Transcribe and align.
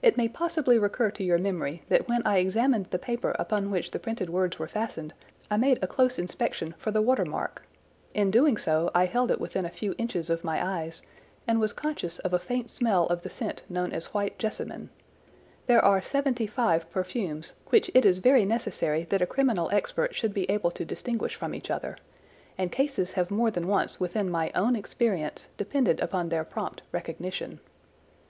It 0.00 0.16
may 0.16 0.28
possibly 0.30 0.78
recur 0.78 1.10
to 1.10 1.22
your 1.22 1.36
memory 1.36 1.82
that 1.90 2.08
when 2.08 2.22
I 2.26 2.38
examined 2.38 2.86
the 2.86 2.98
paper 2.98 3.36
upon 3.38 3.70
which 3.70 3.90
the 3.90 3.98
printed 3.98 4.30
words 4.30 4.58
were 4.58 4.66
fastened 4.66 5.12
I 5.50 5.58
made 5.58 5.78
a 5.82 5.86
close 5.86 6.18
inspection 6.18 6.74
for 6.78 6.90
the 6.90 7.02
water 7.02 7.26
mark. 7.26 7.66
In 8.14 8.30
doing 8.30 8.56
so 8.56 8.90
I 8.94 9.04
held 9.04 9.30
it 9.30 9.42
within 9.42 9.66
a 9.66 9.68
few 9.68 9.94
inches 9.98 10.30
of 10.30 10.42
my 10.42 10.66
eyes, 10.66 11.02
and 11.46 11.60
was 11.60 11.74
conscious 11.74 12.18
of 12.20 12.32
a 12.32 12.38
faint 12.38 12.70
smell 12.70 13.08
of 13.08 13.20
the 13.20 13.28
scent 13.28 13.62
known 13.68 13.92
as 13.92 14.14
white 14.14 14.38
jessamine. 14.38 14.88
There 15.66 15.84
are 15.84 16.00
seventy 16.00 16.46
five 16.46 16.90
perfumes, 16.90 17.52
which 17.66 17.90
it 17.92 18.06
is 18.06 18.20
very 18.20 18.46
necessary 18.46 19.04
that 19.10 19.20
a 19.20 19.26
criminal 19.26 19.68
expert 19.70 20.14
should 20.14 20.32
be 20.32 20.48
able 20.50 20.70
to 20.70 20.84
distinguish 20.86 21.34
from 21.34 21.54
each 21.54 21.70
other, 21.70 21.98
and 22.56 22.72
cases 22.72 23.12
have 23.12 23.30
more 23.30 23.50
than 23.50 23.68
once 23.68 24.00
within 24.00 24.30
my 24.30 24.50
own 24.54 24.74
experience 24.76 25.46
depended 25.58 26.00
upon 26.00 26.30
their 26.30 26.42
prompt 26.44 26.80
recognition. 26.90 27.60